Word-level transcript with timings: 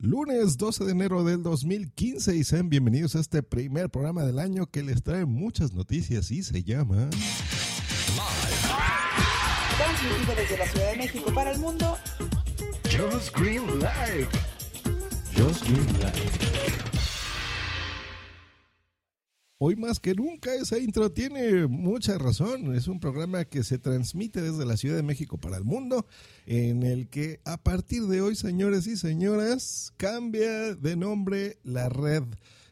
Lunes 0.00 0.56
12 0.58 0.84
de 0.84 0.92
enero 0.92 1.24
del 1.24 1.42
2015 1.42 2.36
y 2.36 2.44
sean 2.44 2.68
bienvenidos 2.68 3.16
a 3.16 3.20
este 3.20 3.42
primer 3.42 3.90
programa 3.90 4.22
del 4.22 4.38
año 4.38 4.66
que 4.66 4.84
les 4.84 5.02
trae 5.02 5.24
muchas 5.24 5.72
noticias 5.72 6.30
y 6.30 6.44
se 6.44 6.62
llama... 6.62 7.10
Transmitido 9.76 10.34
desde 10.36 10.56
la 10.56 10.66
Ciudad 10.68 10.90
de 10.92 10.96
México 10.98 11.34
para 11.34 11.50
el 11.50 11.58
mundo. 11.58 11.98
Just 12.84 13.36
Green 13.36 13.66
Live. 13.80 14.28
Just 15.36 15.64
Green 15.64 15.86
Live. 15.94 16.97
Hoy 19.60 19.74
más 19.74 19.98
que 19.98 20.14
nunca 20.14 20.54
esa 20.54 20.78
intro 20.78 21.10
tiene 21.10 21.66
mucha 21.66 22.16
razón. 22.16 22.76
Es 22.76 22.86
un 22.86 23.00
programa 23.00 23.44
que 23.44 23.64
se 23.64 23.76
transmite 23.76 24.40
desde 24.40 24.64
la 24.64 24.76
Ciudad 24.76 24.94
de 24.94 25.02
México 25.02 25.36
para 25.36 25.56
el 25.56 25.64
mundo, 25.64 26.06
en 26.46 26.84
el 26.84 27.08
que 27.08 27.40
a 27.44 27.56
partir 27.56 28.04
de 28.04 28.20
hoy, 28.20 28.36
señores 28.36 28.86
y 28.86 28.96
señoras, 28.96 29.92
cambia 29.96 30.76
de 30.76 30.94
nombre 30.94 31.58
la 31.64 31.88
red. 31.88 32.22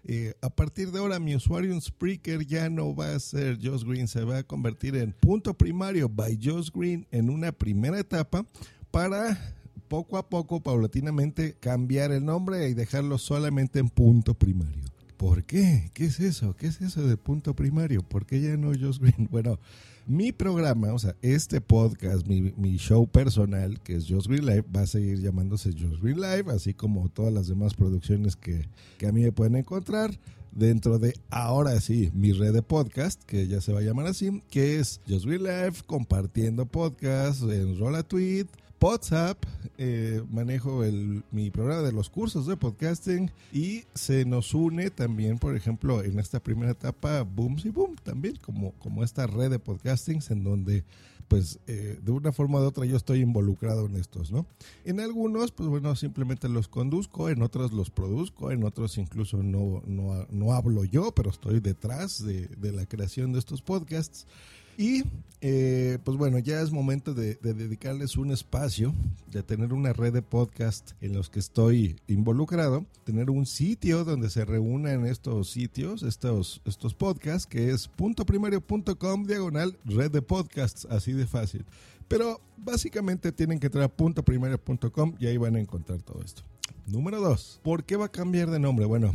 Eh, 0.04 0.34
a 0.40 0.48
partir 0.48 0.92
de 0.92 1.00
ahora 1.00 1.18
mi 1.18 1.34
usuario 1.34 1.72
en 1.72 1.80
Spreaker 1.80 2.46
ya 2.46 2.70
no 2.70 2.94
va 2.94 3.16
a 3.16 3.18
ser 3.18 3.58
Josh 3.60 3.82
Green, 3.82 4.06
se 4.06 4.22
va 4.22 4.38
a 4.38 4.42
convertir 4.44 4.94
en 4.94 5.10
punto 5.10 5.54
primario 5.54 6.08
by 6.08 6.38
Josh 6.40 6.70
Green 6.72 7.04
en 7.10 7.30
una 7.30 7.50
primera 7.50 7.98
etapa 7.98 8.46
para 8.92 9.56
poco 9.88 10.18
a 10.18 10.28
poco, 10.28 10.62
paulatinamente, 10.62 11.56
cambiar 11.58 12.12
el 12.12 12.24
nombre 12.24 12.68
y 12.68 12.74
dejarlo 12.74 13.18
solamente 13.18 13.80
en 13.80 13.88
punto 13.88 14.34
primario. 14.34 14.95
¿Por 15.16 15.44
qué? 15.44 15.90
¿Qué 15.94 16.04
es 16.04 16.20
eso? 16.20 16.54
¿Qué 16.54 16.66
es 16.66 16.80
eso 16.80 17.06
de 17.06 17.16
punto 17.16 17.54
primario? 17.54 18.02
¿Por 18.02 18.26
qué 18.26 18.40
ya 18.40 18.56
no 18.56 18.68
Josh 18.68 18.98
Green? 18.98 19.28
Bueno, 19.30 19.58
mi 20.06 20.30
programa, 20.30 20.92
o 20.92 20.98
sea, 20.98 21.16
este 21.22 21.60
podcast, 21.60 22.26
mi, 22.26 22.52
mi 22.56 22.76
show 22.76 23.08
personal, 23.08 23.80
que 23.80 23.96
es 23.96 24.06
Josh 24.08 24.26
Green 24.28 24.46
Live, 24.46 24.64
va 24.74 24.82
a 24.82 24.86
seguir 24.86 25.20
llamándose 25.20 25.72
Josh 25.72 26.00
Green 26.00 26.20
Live, 26.20 26.52
así 26.52 26.74
como 26.74 27.08
todas 27.08 27.32
las 27.32 27.48
demás 27.48 27.74
producciones 27.74 28.36
que, 28.36 28.68
que 28.98 29.06
a 29.06 29.12
mí 29.12 29.22
me 29.22 29.32
pueden 29.32 29.56
encontrar 29.56 30.18
dentro 30.52 30.98
de 30.98 31.14
ahora 31.28 31.78
sí 31.80 32.10
mi 32.14 32.32
red 32.32 32.52
de 32.52 32.62
podcast, 32.62 33.22
que 33.24 33.46
ya 33.46 33.60
se 33.60 33.72
va 33.72 33.80
a 33.80 33.82
llamar 33.82 34.06
así, 34.06 34.42
que 34.50 34.78
es 34.78 35.00
Just 35.08 35.26
Green 35.26 35.42
Live, 35.42 35.74
compartiendo 35.86 36.66
podcast 36.66 37.42
en 37.42 37.78
Rolla 37.78 38.02
Tweet, 38.02 38.46
WhatsApp, 38.80 39.44
eh, 39.78 40.22
manejo 40.30 40.84
el, 40.84 41.24
mi 41.32 41.50
programa 41.50 41.82
de 41.82 41.92
los 41.92 42.08
cursos 42.08 42.46
de 42.46 42.56
podcasting 42.56 43.32
y 43.52 43.82
se 43.94 44.24
nos 44.24 44.54
une 44.54 44.90
también, 44.90 45.38
por 45.38 45.56
ejemplo, 45.56 46.04
en 46.04 46.20
esta 46.20 46.38
primera 46.38 46.70
etapa, 46.70 47.22
Booms 47.22 47.64
y 47.64 47.70
Boom, 47.70 47.96
también 47.96 48.36
como, 48.36 48.72
como 48.78 49.02
esta 49.02 49.26
red 49.26 49.50
de 49.50 49.58
podcastings 49.58 50.30
en 50.30 50.44
donde 50.44 50.84
pues 51.26 51.58
eh, 51.66 51.98
de 52.00 52.12
una 52.12 52.30
forma 52.30 52.60
u 52.60 52.62
otra 52.62 52.84
yo 52.84 52.96
estoy 52.96 53.22
involucrado 53.22 53.86
en 53.86 53.96
estos, 53.96 54.30
¿no? 54.30 54.46
En 54.84 55.00
algunos, 55.00 55.50
pues 55.50 55.68
bueno, 55.68 55.96
simplemente 55.96 56.48
los 56.48 56.68
conduzco, 56.68 57.28
en 57.28 57.42
otros 57.42 57.72
los 57.72 57.90
produzco, 57.90 58.52
en 58.52 58.62
otros 58.62 58.98
incluso 58.98 59.42
no, 59.42 59.82
no, 59.84 60.26
no 60.30 60.52
hablo 60.52 60.84
yo, 60.84 61.12
pero 61.12 61.30
estoy 61.30 61.58
detrás 61.58 62.24
de, 62.24 62.46
de 62.46 62.70
la 62.70 62.86
creación 62.86 63.32
de 63.32 63.40
estos 63.40 63.62
podcasts. 63.62 64.28
Y 64.76 65.04
eh, 65.42 65.98
pues 66.02 66.16
bueno, 66.16 66.38
ya 66.38 66.60
es 66.60 66.72
momento 66.72 67.12
de, 67.12 67.34
de, 67.36 67.52
dedicarles 67.52 68.16
un 68.16 68.30
espacio, 68.30 68.94
de 69.30 69.42
tener 69.42 69.72
una 69.74 69.92
red 69.92 70.12
de 70.12 70.22
podcast 70.22 70.92
en 71.00 71.12
los 71.12 71.28
que 71.28 71.38
estoy 71.38 71.96
involucrado, 72.08 72.86
tener 73.04 73.30
un 73.30 73.44
sitio 73.44 74.04
donde 74.04 74.30
se 74.30 74.44
reúnan 74.44 75.06
estos 75.06 75.50
sitios, 75.50 76.02
estos, 76.02 76.62
estos 76.64 76.94
podcasts, 76.94 77.46
que 77.46 77.70
es 77.70 77.86
puntoprimario.com 77.86 79.26
diagonal 79.26 79.76
red 79.84 80.10
de 80.10 80.22
podcasts, 80.22 80.86
así 80.90 81.12
de 81.12 81.26
fácil. 81.26 81.64
Pero 82.08 82.40
básicamente 82.56 83.30
tienen 83.30 83.58
que 83.60 83.66
entrar 83.66 83.84
a 83.84 83.88
puntoprimario.com 83.88 85.14
y 85.18 85.26
ahí 85.26 85.36
van 85.36 85.56
a 85.56 85.60
encontrar 85.60 86.00
todo 86.02 86.22
esto. 86.22 86.42
Número 86.86 87.20
2. 87.20 87.60
¿Por 87.64 87.82
qué 87.82 87.96
va 87.96 88.06
a 88.06 88.12
cambiar 88.12 88.48
de 88.48 88.60
nombre? 88.60 88.86
Bueno, 88.86 89.12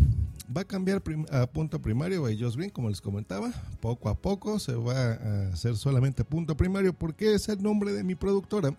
va 0.56 0.62
a 0.62 0.66
cambiar 0.66 1.02
a 1.32 1.48
punto 1.48 1.82
primario 1.82 2.22
by 2.22 2.38
Josh 2.38 2.56
Green, 2.56 2.70
como 2.70 2.90
les 2.90 3.00
comentaba. 3.00 3.50
Poco 3.80 4.10
a 4.10 4.16
poco 4.16 4.60
se 4.60 4.76
va 4.76 5.14
a 5.14 5.48
hacer 5.54 5.78
solamente 5.78 6.26
punto 6.26 6.58
primario 6.58 6.92
porque 6.92 7.34
es 7.34 7.48
el 7.48 7.64
nombre 7.64 7.94
de 7.94 8.04
mi 8.04 8.16
productora 8.16 8.76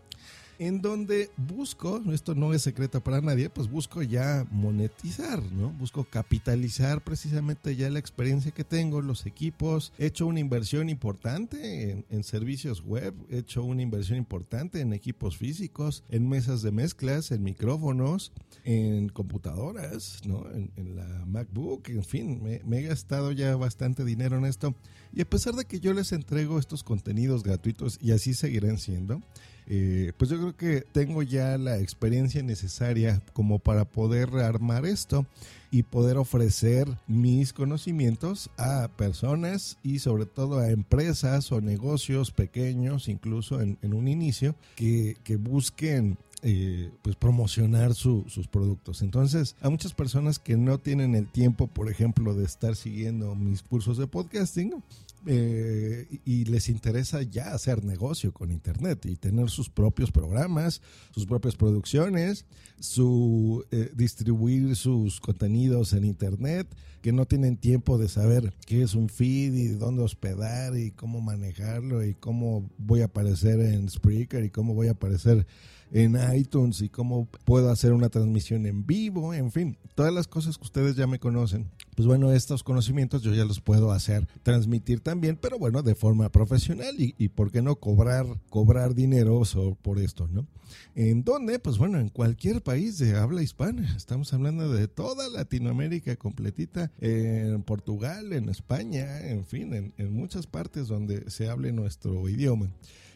en 0.66 0.80
donde 0.80 1.30
busco, 1.36 2.00
esto 2.12 2.36
no 2.36 2.54
es 2.54 2.62
secreto 2.62 3.02
para 3.02 3.20
nadie, 3.20 3.50
pues 3.50 3.68
busco 3.68 4.00
ya 4.02 4.46
monetizar, 4.52 5.42
¿no? 5.52 5.70
Busco 5.70 6.04
capitalizar 6.04 7.02
precisamente 7.02 7.74
ya 7.74 7.90
la 7.90 7.98
experiencia 7.98 8.52
que 8.52 8.62
tengo, 8.62 9.02
los 9.02 9.26
equipos, 9.26 9.92
he 9.98 10.06
hecho 10.06 10.26
una 10.26 10.38
inversión 10.38 10.88
importante 10.88 12.04
en, 12.08 12.22
servicios 12.22 12.84
web, 12.84 13.12
he 13.28 13.38
hecho 13.38 13.64
una 13.64 13.82
inversión 13.82 14.18
importante 14.18 14.80
en 14.80 14.92
equipos 14.92 15.36
físicos, 15.36 16.04
en 16.08 16.28
mesas 16.28 16.62
de 16.62 16.70
mezclas, 16.70 17.32
en 17.32 17.42
micrófonos, 17.42 18.30
en 18.62 19.08
computadoras, 19.08 20.20
¿no? 20.24 20.48
En, 20.52 20.70
en 20.76 20.94
la 20.94 21.24
MacBook, 21.26 21.88
en 21.88 22.04
fin, 22.04 22.40
me, 22.40 22.60
me 22.64 22.78
he 22.78 22.82
gastado 22.82 23.32
ya 23.32 23.56
bastante 23.56 24.04
dinero 24.04 24.38
en 24.38 24.44
esto. 24.44 24.76
Y 25.12 25.22
a 25.22 25.28
pesar 25.28 25.54
de 25.54 25.64
que 25.64 25.80
yo 25.80 25.92
les 25.92 26.12
entrego 26.12 26.60
estos 26.60 26.84
contenidos 26.84 27.42
gratuitos 27.42 27.98
y 28.00 28.12
así 28.12 28.32
seguirán 28.32 28.78
siendo, 28.78 29.20
eh, 29.66 30.12
pues 30.16 30.30
yo 30.30 30.38
creo 30.38 30.56
que 30.56 30.80
tengo 30.92 31.22
ya 31.22 31.56
la 31.58 31.78
experiencia 31.78 32.42
necesaria 32.42 33.22
como 33.32 33.58
para 33.58 33.84
poder 33.84 34.30
armar 34.36 34.86
esto 34.86 35.26
y 35.70 35.84
poder 35.84 36.18
ofrecer 36.18 36.88
mis 37.06 37.52
conocimientos 37.52 38.50
a 38.58 38.88
personas 38.96 39.78
y 39.82 40.00
sobre 40.00 40.26
todo 40.26 40.58
a 40.58 40.70
empresas 40.70 41.50
o 41.52 41.60
negocios 41.60 42.30
pequeños, 42.30 43.08
incluso 43.08 43.60
en, 43.60 43.78
un 43.82 44.08
inicio, 44.08 44.54
que, 44.76 45.16
que 45.24 45.36
busquen 45.36 46.18
eh, 46.44 46.90
pues 47.02 47.14
promocionar 47.14 47.94
su, 47.94 48.24
sus 48.28 48.48
productos. 48.48 49.02
Entonces, 49.02 49.54
a 49.60 49.70
muchas 49.70 49.94
personas 49.94 50.40
que 50.40 50.56
no 50.56 50.78
tienen 50.78 51.14
el 51.14 51.28
tiempo, 51.28 51.68
por 51.68 51.88
ejemplo, 51.88 52.34
de 52.34 52.44
estar 52.44 52.74
siguiendo 52.74 53.36
mis 53.36 53.62
cursos 53.62 53.96
de 53.96 54.08
podcasting, 54.08 54.82
eh, 55.26 55.91
y 56.24 56.44
les 56.44 56.68
interesa 56.68 57.22
ya 57.22 57.52
hacer 57.52 57.84
negocio 57.84 58.32
con 58.32 58.50
internet 58.50 59.04
y 59.06 59.16
tener 59.16 59.50
sus 59.50 59.70
propios 59.70 60.10
programas, 60.10 60.80
sus 61.12 61.26
propias 61.26 61.56
producciones, 61.56 62.46
su 62.78 63.64
eh, 63.70 63.90
distribuir 63.94 64.76
sus 64.76 65.20
contenidos 65.20 65.92
en 65.92 66.04
internet, 66.04 66.68
que 67.02 67.12
no 67.12 67.26
tienen 67.26 67.56
tiempo 67.56 67.98
de 67.98 68.08
saber 68.08 68.54
qué 68.66 68.82
es 68.82 68.94
un 68.94 69.08
feed 69.08 69.54
y 69.54 69.68
dónde 69.68 70.02
hospedar 70.02 70.76
y 70.76 70.92
cómo 70.92 71.20
manejarlo 71.20 72.04
y 72.04 72.14
cómo 72.14 72.70
voy 72.78 73.00
a 73.00 73.06
aparecer 73.06 73.60
en 73.60 73.88
Spreaker 73.88 74.44
y 74.44 74.50
cómo 74.50 74.74
voy 74.74 74.88
a 74.88 74.92
aparecer 74.92 75.46
en 75.92 76.16
iTunes 76.34 76.80
y 76.80 76.88
cómo 76.88 77.28
puedo 77.44 77.70
hacer 77.70 77.92
una 77.92 78.08
transmisión 78.08 78.64
en 78.66 78.86
vivo, 78.86 79.34
en 79.34 79.50
fin, 79.52 79.76
todas 79.94 80.12
las 80.12 80.26
cosas 80.26 80.56
que 80.56 80.64
ustedes 80.64 80.96
ya 80.96 81.06
me 81.06 81.18
conocen. 81.18 81.70
Pues 81.94 82.06
bueno, 82.06 82.32
estos 82.32 82.62
conocimientos 82.62 83.22
yo 83.22 83.34
ya 83.34 83.44
los 83.44 83.60
puedo 83.60 83.92
hacer, 83.92 84.26
transmitir 84.42 85.00
también, 85.00 85.36
pero 85.36 85.58
bueno, 85.58 85.82
de 85.82 85.91
forma 85.94 86.30
profesional 86.30 86.94
y, 86.98 87.28
por 87.28 87.50
qué 87.50 87.62
no 87.62 87.76
cobrar, 87.76 88.26
cobrar 88.50 88.94
dinero 88.94 89.42
por 89.82 89.98
esto, 89.98 90.28
¿no? 90.28 90.46
¿En 90.94 91.24
dónde? 91.24 91.58
Pues 91.58 91.78
bueno, 91.78 92.00
en 92.00 92.08
cualquier 92.08 92.62
país 92.62 92.98
de 92.98 93.16
habla 93.16 93.42
hispana. 93.42 93.94
Estamos 93.96 94.32
hablando 94.32 94.72
de 94.72 94.88
toda 94.88 95.28
Latinoamérica 95.28 96.16
completita, 96.16 96.90
en 97.00 97.62
Portugal, 97.62 98.32
en 98.32 98.48
España, 98.48 99.28
en 99.28 99.44
fin, 99.44 99.74
en, 99.74 99.94
en 99.98 100.12
muchas 100.12 100.46
partes 100.46 100.88
donde 100.88 101.30
se 101.30 101.48
hable 101.48 101.72
nuestro 101.72 102.28
idioma. 102.28 102.70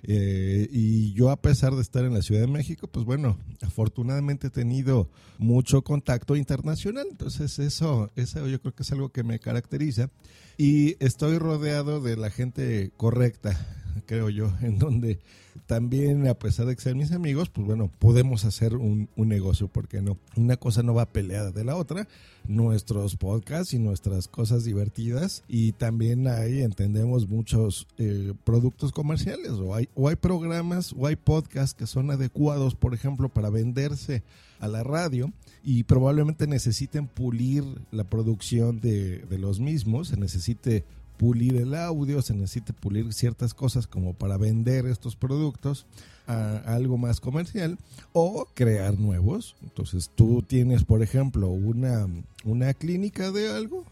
Eh, 0.09 0.69
y 0.71 1.13
yo 1.15 1.31
a 1.31 1.41
pesar 1.43 1.75
de 1.75 1.83
estar 1.83 2.05
en 2.05 2.15
la 2.15 2.23
Ciudad 2.23 2.43
de 2.43 2.47
México, 2.47 2.87
pues 2.87 3.05
bueno, 3.05 3.39
afortunadamente 3.61 4.47
he 4.47 4.51
tenido 4.51 5.11
mucho 5.39 5.83
contacto 5.83 6.37
internacional, 6.37 7.09
entonces 7.11 7.59
eso, 7.59 8.13
eso 8.15 8.47
yo 8.47 8.61
creo 8.61 8.73
que 8.73 8.85
es 8.85 8.93
algo 8.93 9.11
que 9.11 9.25
me 9.25 9.41
caracteriza 9.41 10.11
y 10.57 10.97
estoy 11.05 11.39
rodeado 11.39 12.01
de 12.01 12.17
la 12.17 12.31
gente 12.31 12.91
correcta, 12.97 13.59
creo 14.07 14.31
yo, 14.31 14.53
en 14.63 14.79
donde 14.79 15.19
también, 15.67 16.29
a 16.29 16.35
pesar 16.35 16.67
de 16.67 16.77
que 16.77 16.83
sean 16.83 16.99
mis 16.99 17.13
amigos, 17.13 17.49
pues 17.49 17.67
bueno, 17.67 17.91
podemos 17.99 18.45
hacer 18.45 18.77
un, 18.77 19.09
un 19.17 19.29
negocio, 19.29 19.69
porque 19.69 20.01
no? 20.01 20.19
Una 20.37 20.57
cosa 20.57 20.83
no 20.83 20.95
va 20.95 21.07
peleada 21.07 21.51
de 21.51 21.65
la 21.65 21.77
otra, 21.77 22.07
nuestros 22.47 23.17
podcasts 23.17 23.75
y 23.75 23.79
nuestras 23.79 24.29
cosas 24.29 24.65
divertidas, 24.65 25.43
y 25.49 25.73
también 25.73 26.29
ahí 26.29 26.61
entendemos 26.61 27.29
muchos 27.29 27.89
eh, 27.99 28.33
productos 28.45 28.93
comerciales, 28.93 29.53
o 29.53 29.75
hay, 29.75 29.89
o 29.95 30.09
hay 30.09 30.17
programas, 30.17 30.95
o 30.97 31.07
hay 31.07 31.17
podcasts 31.17 31.75
que 31.75 31.87
son 31.87 32.11
adecuados, 32.11 32.75
por 32.75 32.95
ejemplo, 32.95 33.29
para 33.29 33.51
venderse 33.51 34.23
a 34.61 34.69
la 34.69 34.83
radio 34.83 35.33
y 35.63 35.85
probablemente 35.85 36.47
necesiten 36.47 37.07
pulir 37.07 37.65
la 37.91 38.05
producción 38.05 38.81
de, 38.81 39.19
de 39.19 39.39
los 39.39 39.61
mismos, 39.61 40.09
se 40.09 40.17
necesite 40.17 40.85
pulir 41.17 41.57
el 41.57 41.75
audio, 41.75 42.23
se 42.23 42.35
necesita 42.35 42.73
pulir 42.73 43.13
ciertas 43.13 43.55
cosas 43.55 43.87
como 43.87 44.15
para 44.15 44.37
vender 44.37 44.87
estos 44.87 45.17
productos 45.17 45.87
a 46.27 46.57
algo 46.67 46.99
más 46.99 47.21
comercial 47.21 47.79
o 48.13 48.47
crear 48.55 48.99
nuevos. 48.99 49.57
Entonces 49.63 50.11
tú 50.15 50.43
tienes, 50.47 50.85
por 50.85 51.03
ejemplo, 51.03 51.49
una, 51.49 52.07
una 52.45 52.75
clínica 52.75 53.31
de 53.31 53.51
algo, 53.51 53.85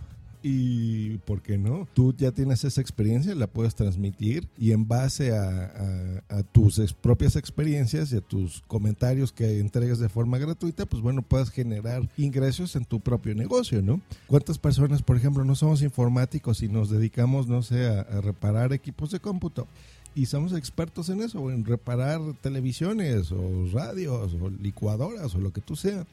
y 0.46 1.16
¿por 1.24 1.40
qué 1.40 1.56
no? 1.56 1.88
Tú 1.94 2.14
ya 2.14 2.30
tienes 2.30 2.64
esa 2.64 2.82
experiencia, 2.82 3.34
la 3.34 3.46
puedes 3.46 3.74
transmitir 3.74 4.46
y 4.58 4.72
en 4.72 4.86
base 4.86 5.34
a, 5.34 6.22
a, 6.28 6.38
a 6.38 6.42
tus 6.42 6.92
propias 6.92 7.36
experiencias 7.36 8.12
y 8.12 8.18
a 8.18 8.20
tus 8.20 8.60
comentarios 8.66 9.32
que 9.32 9.58
entregas 9.58 9.98
de 9.98 10.10
forma 10.10 10.36
gratuita, 10.36 10.84
pues 10.84 11.02
bueno, 11.02 11.22
puedes 11.22 11.48
generar 11.48 12.10
ingresos 12.18 12.76
en 12.76 12.84
tu 12.84 13.00
propio 13.00 13.34
negocio, 13.34 13.80
¿no? 13.80 14.02
¿Cuántas 14.26 14.58
personas, 14.58 15.02
por 15.02 15.16
ejemplo, 15.16 15.46
no 15.46 15.54
somos 15.54 15.80
informáticos 15.80 16.62
y 16.62 16.68
nos 16.68 16.90
dedicamos, 16.90 17.48
no 17.48 17.62
sé, 17.62 17.86
a, 17.86 18.00
a 18.00 18.20
reparar 18.20 18.74
equipos 18.74 19.10
de 19.12 19.20
cómputo? 19.20 19.66
Y 20.14 20.26
somos 20.26 20.52
expertos 20.52 21.08
en 21.08 21.22
eso, 21.22 21.50
en 21.50 21.64
reparar 21.64 22.20
televisiones 22.40 23.32
o 23.32 23.68
radios 23.72 24.34
o 24.40 24.50
licuadoras 24.50 25.34
o 25.34 25.38
lo 25.38 25.52
que 25.52 25.60
tú 25.60 25.76
sea. 25.76 26.06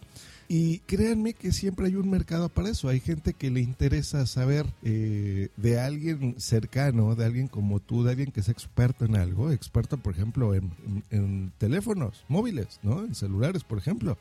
Y 0.48 0.80
créanme 0.80 1.34
que 1.34 1.54
siempre 1.54 1.86
hay 1.86 1.96
un 1.96 2.10
mercado 2.10 2.50
para 2.50 2.70
eso. 2.70 2.90
Hay 2.90 3.00
gente 3.00 3.34
que 3.34 3.50
le 3.50 3.62
interesa 3.62 4.26
saber 4.26 4.66
eh, 4.84 5.48
de 5.56 5.80
alguien 5.80 6.36
cercano, 6.40 7.16
de 7.16 7.24
alguien 7.24 7.48
como 7.48 7.80
tú, 7.80 8.04
de 8.04 8.12
alguien 8.12 8.32
que 8.32 8.42
es 8.42 8.50
experto 8.50 9.06
en 9.06 9.16
algo, 9.16 9.50
experto, 9.52 9.98
por 9.98 10.14
ejemplo, 10.14 10.54
en, 10.54 10.72
en, 10.86 11.04
en 11.12 11.54
teléfonos 11.58 12.26
móviles, 12.28 12.82
¿no? 12.84 13.06
En 13.06 13.16
celulares, 13.16 13.64
por 13.64 13.78
ejemplo 13.78 14.18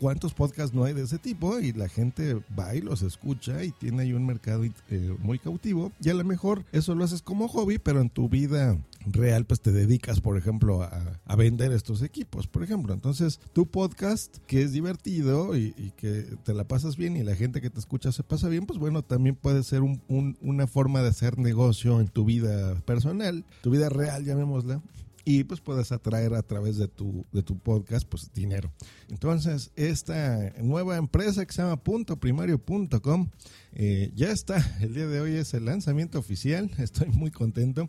cuántos 0.00 0.32
podcasts 0.32 0.74
no 0.74 0.84
hay 0.84 0.94
de 0.94 1.02
ese 1.02 1.18
tipo 1.18 1.60
y 1.60 1.72
la 1.72 1.88
gente 1.88 2.40
va 2.58 2.74
y 2.74 2.80
los 2.80 3.02
escucha 3.02 3.62
y 3.62 3.70
tiene 3.70 4.02
ahí 4.02 4.14
un 4.14 4.24
mercado 4.24 4.64
eh, 4.64 5.16
muy 5.20 5.38
cautivo 5.38 5.92
y 6.00 6.08
a 6.08 6.14
lo 6.14 6.24
mejor 6.24 6.64
eso 6.72 6.94
lo 6.94 7.04
haces 7.04 7.20
como 7.20 7.48
hobby, 7.48 7.78
pero 7.78 8.00
en 8.00 8.08
tu 8.08 8.28
vida 8.28 8.78
real 9.06 9.44
pues 9.44 9.60
te 9.60 9.72
dedicas 9.72 10.20
por 10.20 10.36
ejemplo 10.36 10.82
a, 10.82 11.36
vender 11.36 11.72
estos 11.72 12.02
equipos, 12.02 12.46
por 12.46 12.62
ejemplo. 12.62 12.92
Entonces 12.92 13.40
tu 13.52 13.66
podcast 13.66 14.38
que 14.46 14.62
es 14.62 14.72
divertido 14.72 15.56
y, 15.56 15.92
que 15.96 16.26
te 16.44 16.54
la 16.54 16.64
pasas 16.64 16.96
bien 16.96 17.16
y 17.16 17.22
la 17.22 17.34
gente 17.34 17.60
que 17.60 17.70
te 17.70 17.78
escucha 17.78 18.12
se 18.12 18.22
pasa 18.22 18.48
bien, 18.48 18.66
pues 18.66 18.78
bueno, 18.78 19.02
también 19.02 19.36
puede 19.36 19.62
ser 19.62 19.82
un, 19.82 20.36
una 20.40 20.66
forma 20.66 21.02
de 21.02 21.08
hacer 21.08 21.38
negocio 21.38 22.00
en 22.00 22.08
tu 22.08 22.24
vida 22.24 22.74
personal, 22.86 23.44
tu 23.62 23.70
vida 23.70 23.88
real 23.88 24.24
llamémosla 24.24 24.80
y 25.24 25.44
pues 25.44 25.60
puedes 25.60 25.92
atraer 25.92 26.34
a 26.34 26.42
través 26.42 26.76
de 26.76 26.88
tu, 26.88 27.26
de 27.32 27.42
tu 27.42 27.58
podcast 27.58 28.06
pues 28.08 28.32
dinero. 28.32 28.72
Entonces, 29.08 29.70
esta 29.76 30.52
nueva 30.60 30.96
empresa 30.96 31.44
que 31.44 31.52
se 31.52 31.62
llama 31.62 31.80
eh, 33.72 34.10
ya 34.14 34.30
está. 34.30 34.78
El 34.80 34.94
día 34.94 35.06
de 35.06 35.20
hoy 35.20 35.34
es 35.34 35.54
el 35.54 35.64
lanzamiento 35.66 36.18
oficial. 36.18 36.70
Estoy 36.78 37.08
muy 37.08 37.30
contento. 37.30 37.88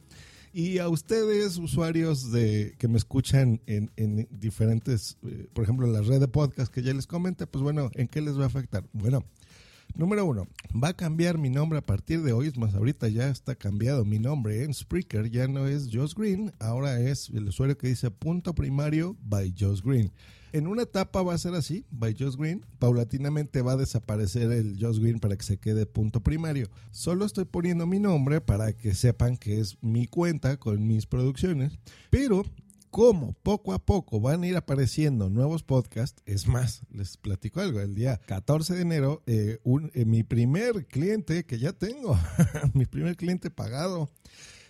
Y 0.53 0.79
a 0.79 0.89
ustedes, 0.89 1.57
usuarios 1.57 2.31
de 2.31 2.75
que 2.77 2.89
me 2.89 2.97
escuchan 2.97 3.61
en, 3.67 3.89
en 3.95 4.27
diferentes, 4.31 5.17
eh, 5.23 5.47
por 5.53 5.63
ejemplo, 5.63 5.87
en 5.87 5.93
la 5.93 6.01
red 6.01 6.19
de 6.19 6.27
podcast 6.27 6.73
que 6.73 6.83
ya 6.83 6.93
les 6.93 7.07
comenté, 7.07 7.47
pues 7.47 7.63
bueno, 7.63 7.89
¿en 7.93 8.09
qué 8.09 8.19
les 8.19 8.37
va 8.37 8.43
a 8.43 8.47
afectar? 8.47 8.83
Bueno, 8.91 9.23
Número 9.95 10.25
uno, 10.25 10.47
va 10.71 10.89
a 10.89 10.95
cambiar 10.95 11.37
mi 11.37 11.49
nombre 11.49 11.79
a 11.79 11.85
partir 11.85 12.21
de 12.21 12.33
hoy. 12.33 12.47
Es 12.47 12.57
más, 12.57 12.73
ahorita 12.73 13.07
ya 13.09 13.29
está 13.29 13.55
cambiado 13.55 14.05
mi 14.05 14.19
nombre 14.19 14.63
en 14.63 14.73
Spreaker. 14.73 15.29
Ya 15.29 15.47
no 15.47 15.67
es 15.67 15.89
Josh 15.91 16.13
Green, 16.15 16.51
ahora 16.59 16.99
es 16.99 17.29
el 17.29 17.47
usuario 17.47 17.77
que 17.77 17.87
dice 17.87 18.09
punto 18.09 18.55
primario 18.55 19.15
by 19.23 19.53
Josh 19.57 19.81
Green. 19.81 20.11
En 20.53 20.67
una 20.67 20.83
etapa 20.83 21.21
va 21.21 21.33
a 21.33 21.37
ser 21.37 21.53
así, 21.53 21.85
by 21.91 22.13
Josh 22.17 22.35
Green. 22.35 22.65
Paulatinamente 22.79 23.61
va 23.61 23.73
a 23.73 23.77
desaparecer 23.77 24.51
el 24.51 24.77
Josh 24.79 24.99
Green 24.99 25.19
para 25.19 25.37
que 25.37 25.43
se 25.43 25.57
quede 25.57 25.85
punto 25.85 26.21
primario. 26.21 26.69
Solo 26.91 27.25
estoy 27.25 27.45
poniendo 27.45 27.87
mi 27.87 27.99
nombre 27.99 28.41
para 28.41 28.73
que 28.73 28.93
sepan 28.93 29.37
que 29.37 29.59
es 29.59 29.77
mi 29.81 30.07
cuenta 30.07 30.57
con 30.57 30.85
mis 30.85 31.05
producciones. 31.05 31.79
Pero 32.09 32.43
cómo 32.91 33.33
poco 33.41 33.73
a 33.73 33.79
poco 33.79 34.19
van 34.19 34.43
a 34.43 34.47
ir 34.47 34.57
apareciendo 34.57 35.29
nuevos 35.29 35.63
podcasts. 35.63 36.21
Es 36.25 36.47
más, 36.47 36.81
les 36.91 37.17
platico 37.17 37.61
algo. 37.61 37.79
El 37.79 37.95
día 37.95 38.17
14 38.17 38.75
de 38.75 38.81
enero, 38.81 39.23
eh, 39.25 39.59
un, 39.63 39.91
eh, 39.95 40.05
mi 40.05 40.23
primer 40.23 40.85
cliente 40.85 41.45
que 41.45 41.57
ya 41.57 41.73
tengo, 41.73 42.19
mi 42.73 42.85
primer 42.85 43.15
cliente 43.15 43.49
pagado, 43.49 44.09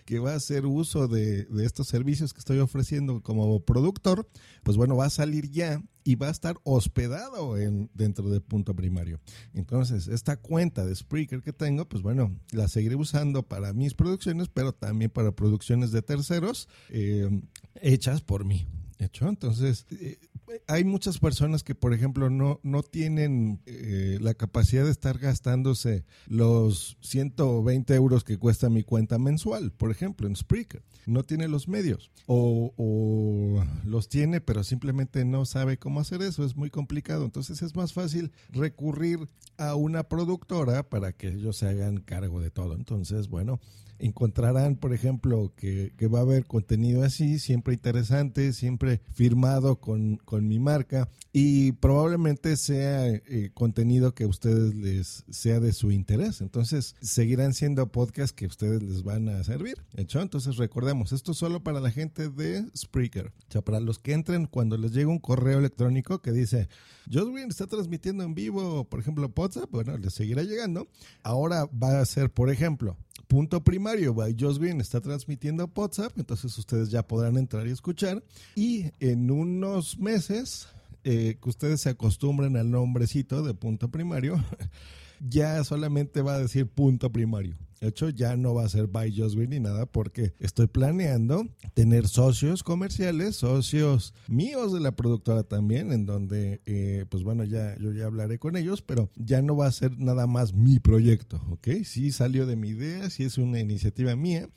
que 0.04 0.18
va 0.18 0.32
a 0.32 0.36
hacer 0.36 0.66
uso 0.66 1.08
de, 1.08 1.46
estos 1.64 1.88
servicios 1.88 2.32
que 2.32 2.40
estoy 2.40 2.58
ofreciendo 2.58 3.22
como 3.22 3.60
productor, 3.60 4.28
pues 4.62 4.76
bueno, 4.76 4.96
va 4.96 5.06
a 5.06 5.10
salir 5.10 5.50
ya 5.50 5.82
y 6.04 6.16
va 6.16 6.28
a 6.28 6.32
estar 6.32 6.56
hospedado 6.64 7.58
en, 7.58 7.90
dentro 7.94 8.28
de 8.28 8.40
punto 8.40 8.74
primario. 8.74 9.20
Entonces, 9.54 10.08
esta 10.08 10.36
cuenta 10.36 10.84
de 10.84 10.94
Spreaker 10.94 11.42
que 11.42 11.52
tengo, 11.52 11.88
pues 11.88 12.02
bueno, 12.02 12.36
la 12.50 12.68
seguiré 12.68 12.96
usando 12.96 13.42
para 13.44 13.72
mis 13.72 13.94
producciones, 13.94 14.48
pero 14.48 14.72
también 14.72 15.10
para 15.10 15.32
producciones 15.32 15.92
de 15.92 16.02
terceros 16.02 16.68
eh, 16.88 17.42
hechas 17.80 18.20
por 18.22 18.44
mí. 18.44 18.66
¿Hecho? 18.98 19.28
Entonces, 19.28 19.84
eh, 19.90 20.18
hay 20.66 20.84
muchas 20.84 21.18
personas 21.18 21.62
que, 21.62 21.74
por 21.74 21.94
ejemplo, 21.94 22.30
no, 22.30 22.60
no 22.62 22.82
tienen 22.82 23.60
eh, 23.66 24.18
la 24.20 24.34
capacidad 24.34 24.84
de 24.84 24.90
estar 24.90 25.18
gastándose 25.18 26.04
los 26.26 26.96
120 27.00 27.94
euros 27.94 28.24
que 28.24 28.38
cuesta 28.38 28.68
mi 28.68 28.82
cuenta 28.82 29.18
mensual, 29.18 29.72
por 29.72 29.90
ejemplo, 29.90 30.26
en 30.26 30.36
Spreaker. 30.36 30.82
No 31.06 31.24
tiene 31.24 31.48
los 31.48 31.68
medios. 31.68 32.10
O, 32.26 32.72
o, 32.76 33.64
los 33.84 34.08
tiene, 34.08 34.40
pero 34.40 34.62
simplemente 34.62 35.24
no 35.24 35.44
sabe 35.44 35.78
cómo 35.78 36.00
hacer 36.00 36.22
eso. 36.22 36.44
Es 36.44 36.56
muy 36.56 36.70
complicado. 36.70 37.24
Entonces 37.24 37.62
es 37.62 37.74
más 37.74 37.92
fácil 37.92 38.32
recurrir 38.50 39.28
a 39.56 39.74
una 39.74 40.04
productora 40.04 40.88
para 40.88 41.12
que 41.12 41.28
ellos 41.28 41.56
se 41.56 41.68
hagan 41.68 41.98
cargo 41.98 42.40
de 42.40 42.50
todo. 42.50 42.74
Entonces, 42.74 43.28
bueno, 43.28 43.60
encontrarán, 44.02 44.76
por 44.76 44.92
ejemplo, 44.92 45.52
que, 45.56 45.92
que 45.96 46.08
va 46.08 46.18
a 46.18 46.22
haber 46.22 46.44
contenido 46.44 47.02
así, 47.02 47.38
siempre 47.38 47.74
interesante, 47.74 48.52
siempre 48.52 49.00
firmado 49.12 49.76
con, 49.76 50.16
con 50.16 50.46
mi 50.48 50.58
marca 50.58 51.08
y 51.32 51.72
probablemente 51.72 52.56
sea 52.56 53.08
eh, 53.08 53.50
contenido 53.54 54.14
que 54.14 54.24
a 54.24 54.28
ustedes 54.28 54.74
les 54.74 55.24
sea 55.30 55.60
de 55.60 55.72
su 55.72 55.92
interés. 55.92 56.40
Entonces, 56.40 56.96
seguirán 57.00 57.54
siendo 57.54 57.90
podcasts 57.90 58.32
que 58.32 58.44
a 58.44 58.48
ustedes 58.48 58.82
les 58.82 59.02
van 59.02 59.28
a 59.28 59.42
servir. 59.44 59.76
¿Hecho? 59.94 60.20
Entonces, 60.20 60.56
recordemos, 60.56 61.12
esto 61.12 61.32
es 61.32 61.38
solo 61.38 61.62
para 61.62 61.80
la 61.80 61.90
gente 61.90 62.28
de 62.28 62.64
Spreaker. 62.76 63.28
O 63.28 63.52
sea, 63.52 63.62
para 63.62 63.80
los 63.80 63.98
que 63.98 64.12
entren 64.12 64.46
cuando 64.46 64.76
les 64.76 64.92
llega 64.92 65.10
un 65.10 65.20
correo 65.20 65.60
electrónico 65.60 66.20
que 66.20 66.32
dice, 66.32 66.68
Joswin 67.10 67.48
está 67.48 67.66
transmitiendo 67.66 68.24
en 68.24 68.34
vivo, 68.34 68.84
por 68.84 69.00
ejemplo, 69.00 69.32
WhatsApp, 69.34 69.70
bueno, 69.70 69.96
les 69.96 70.12
seguirá 70.12 70.42
llegando. 70.42 70.88
Ahora 71.22 71.66
va 71.66 72.00
a 72.00 72.04
ser, 72.04 72.30
por 72.30 72.50
ejemplo, 72.50 72.96
punto 73.28 73.62
primario 73.62 74.14
by 74.14 74.36
Josh 74.38 74.58
Green 74.58 74.80
está 74.80 75.00
transmitiendo 75.00 75.70
WhatsApp, 75.74 76.12
entonces 76.18 76.56
ustedes 76.58 76.90
ya 76.90 77.06
podrán 77.06 77.36
entrar 77.36 77.66
y 77.66 77.70
escuchar. 77.70 78.22
Y 78.54 78.90
en 79.00 79.30
unos 79.30 79.98
meses 79.98 80.68
eh, 81.04 81.38
que 81.42 81.48
ustedes 81.48 81.80
se 81.80 81.90
acostumbren 81.90 82.56
al 82.56 82.70
nombrecito 82.70 83.42
de 83.42 83.54
punto 83.54 83.90
primario, 83.90 84.42
ya 85.20 85.62
solamente 85.64 86.22
va 86.22 86.34
a 86.34 86.38
decir 86.38 86.66
punto 86.66 87.10
primario. 87.10 87.56
Hecho, 87.82 88.10
ya 88.10 88.36
no 88.36 88.54
va 88.54 88.64
a 88.64 88.68
ser 88.68 88.86
by 88.86 89.12
Just 89.14 89.34
Green 89.34 89.50
ni 89.50 89.58
nada 89.58 89.86
porque 89.86 90.34
estoy 90.38 90.68
planeando 90.68 91.48
tener 91.74 92.06
socios 92.06 92.62
comerciales, 92.62 93.34
socios 93.34 94.14
míos 94.28 94.72
de 94.72 94.78
la 94.78 94.92
productora 94.92 95.42
también, 95.42 95.92
en 95.92 96.06
donde, 96.06 96.62
eh, 96.64 97.06
pues 97.08 97.24
bueno, 97.24 97.42
ya 97.42 97.76
yo 97.78 97.90
ya 97.92 98.06
hablaré 98.06 98.38
con 98.38 98.56
ellos, 98.56 98.82
pero 98.82 99.10
ya 99.16 99.42
no 99.42 99.56
va 99.56 99.66
a 99.66 99.72
ser 99.72 99.98
nada 99.98 100.28
más 100.28 100.54
mi 100.54 100.78
proyecto, 100.78 101.42
¿ok? 101.50 101.82
Sí 101.84 102.12
salió 102.12 102.46
de 102.46 102.54
mi 102.54 102.68
idea, 102.68 103.10
sí 103.10 103.24
es 103.24 103.36
una 103.36 103.58
iniciativa 103.58 104.14
mía, 104.14 104.48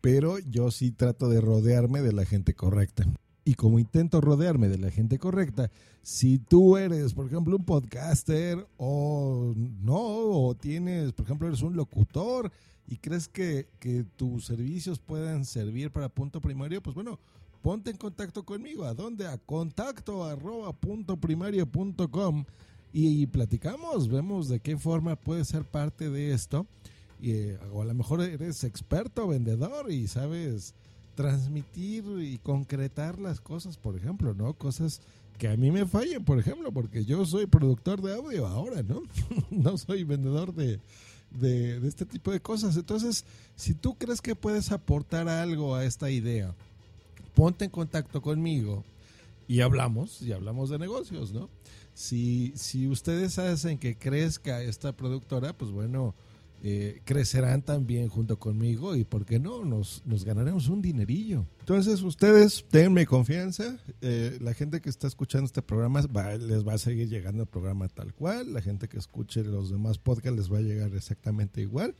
pero 0.00 0.40
yo 0.40 0.72
sí 0.72 0.90
trato 0.90 1.28
de 1.28 1.40
rodearme 1.40 2.02
de 2.02 2.12
la 2.12 2.24
gente 2.24 2.54
correcta 2.54 3.06
y 3.44 3.54
como 3.54 3.78
intento 3.78 4.20
rodearme 4.20 4.68
de 4.68 4.78
la 4.78 4.90
gente 4.90 5.18
correcta, 5.18 5.70
si 6.02 6.38
tú 6.38 6.76
eres, 6.76 7.12
por 7.14 7.26
ejemplo, 7.26 7.56
un 7.56 7.64
podcaster 7.64 8.66
o 8.76 9.54
no, 9.56 9.96
o 9.96 10.54
tienes, 10.54 11.12
por 11.12 11.24
ejemplo, 11.26 11.48
eres 11.48 11.62
un 11.62 11.76
locutor 11.76 12.50
y 12.86 12.96
crees 12.96 13.28
que, 13.28 13.66
tus 14.16 14.44
servicios 14.44 14.98
puedan 14.98 15.44
servir 15.44 15.90
para 15.90 16.08
punto 16.08 16.40
primario, 16.40 16.82
pues 16.82 16.94
bueno, 16.94 17.18
ponte 17.62 17.90
en 17.90 17.96
contacto 17.96 18.44
conmigo. 18.44 18.84
¿A 18.84 18.94
dónde? 18.94 19.26
A 19.26 19.38
contacto 19.38 20.24
arroba 20.24 20.72
punto 20.72 21.16
primario 21.16 21.66
punto 21.66 22.10
com 22.10 22.44
y 22.92 23.26
platicamos, 23.26 24.08
vemos 24.08 24.48
de 24.48 24.60
qué 24.60 24.76
forma 24.76 25.16
puede 25.16 25.44
ser 25.44 25.64
parte 25.64 26.10
de 26.10 26.32
esto. 26.32 26.66
Y, 27.20 27.52
o 27.72 27.82
a 27.82 27.84
lo 27.86 27.94
mejor 27.94 28.20
eres 28.20 28.64
experto 28.64 29.26
vendedor 29.26 29.90
y 29.90 30.06
sabes 30.08 30.74
transmitir 31.14 32.04
y 32.20 32.38
concretar 32.38 33.18
las 33.18 33.40
cosas, 33.40 33.76
por 33.76 33.96
ejemplo, 33.96 34.34
¿no? 34.34 34.54
Cosas 34.54 35.00
que 35.38 35.48
a 35.48 35.56
mí 35.56 35.70
me 35.70 35.86
fallen, 35.86 36.24
por 36.24 36.38
ejemplo, 36.38 36.72
porque 36.72 37.04
yo 37.04 37.24
soy 37.26 37.46
productor 37.46 38.02
de 38.02 38.14
audio 38.14 38.46
ahora, 38.46 38.82
¿no? 38.82 39.02
no 39.50 39.76
soy 39.78 40.04
vendedor 40.04 40.54
de, 40.54 40.80
de, 41.30 41.80
de, 41.80 41.88
este 41.88 42.06
tipo 42.06 42.30
de 42.30 42.40
cosas. 42.40 42.76
Entonces, 42.76 43.24
si 43.56 43.74
tú 43.74 43.96
crees 43.96 44.20
que 44.20 44.36
puedes 44.36 44.70
aportar 44.72 45.28
algo 45.28 45.74
a 45.74 45.84
esta 45.84 46.10
idea, 46.10 46.54
ponte 47.34 47.64
en 47.64 47.70
contacto 47.70 48.22
conmigo 48.22 48.84
y 49.48 49.60
hablamos, 49.60 50.22
y 50.22 50.32
hablamos 50.32 50.70
de 50.70 50.78
negocios, 50.78 51.32
¿no? 51.32 51.50
Si, 51.94 52.52
si 52.56 52.88
ustedes 52.88 53.38
hacen 53.38 53.78
que 53.78 53.96
crezca 53.96 54.62
esta 54.62 54.92
productora, 54.96 55.52
pues 55.52 55.70
bueno, 55.70 56.14
eh, 56.66 57.02
crecerán 57.04 57.60
también 57.60 58.08
junto 58.08 58.38
conmigo 58.38 58.96
y, 58.96 59.04
¿por 59.04 59.26
qué 59.26 59.38
no? 59.38 59.66
Nos, 59.66 60.02
ganaremos 60.24 60.70
un 60.70 60.80
dinerillo. 60.80 61.44
Entonces, 61.60 62.00
ustedes 62.00 62.64
denme 62.72 63.04
confianza. 63.04 63.76
Eh, 64.00 64.38
la 64.40 64.54
gente 64.54 64.80
que 64.80 64.88
está 64.88 65.06
escuchando 65.06 65.44
este 65.44 65.60
programa 65.60 66.00
va, 66.06 66.36
les 66.36 66.66
va 66.66 66.72
a 66.72 66.78
seguir 66.78 67.10
llegando 67.10 67.42
el 67.42 67.48
programa 67.50 67.88
tal 67.88 68.14
cual. 68.14 68.54
La 68.54 68.62
gente 68.62 68.88
que 68.88 68.96
escuche 68.96 69.44
los 69.44 69.70
demás 69.70 69.98
podcasts 69.98 70.38
les 70.38 70.50
va 70.50 70.56
a 70.56 70.62
llegar 70.62 70.94
exactamente 70.94 71.60
igual 71.60 71.94